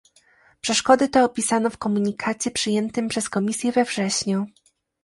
Przeszkody 0.61 1.09
te 1.09 1.23
opisano 1.23 1.69
w 1.69 1.77
komunikacie 1.77 2.51
przyjętym 2.51 3.07
przez 3.07 3.29
Komisję 3.29 3.71
we 3.71 3.85
wrześniu 3.85 4.45